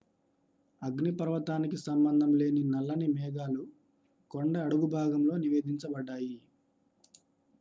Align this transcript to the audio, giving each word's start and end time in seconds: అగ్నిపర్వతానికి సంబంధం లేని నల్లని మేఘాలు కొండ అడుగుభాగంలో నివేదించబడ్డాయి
అగ్నిపర్వతానికి 0.81 1.77
సంబంధం 1.79 2.31
లేని 2.33 2.63
నల్లని 2.63 3.07
మేఘాలు 3.07 3.63
కొండ 4.31 4.57
అడుగుభాగంలో 4.57 5.35
నివేదించబడ్డాయి 5.37 6.35